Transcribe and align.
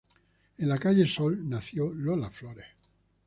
En 0.61 0.67
la 0.71 0.79
calle 0.85 1.05
Sol 1.11 1.37
nació 1.47 1.91
Lola 1.93 2.31
Flores. 2.39 2.65